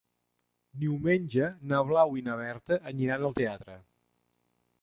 Diumenge 0.83 1.49
na 1.73 1.81
Blau 1.91 2.17
i 2.21 2.25
na 2.31 2.39
Berta 2.41 2.81
aniran 2.93 3.29
al 3.31 3.37
teatre. 3.43 3.77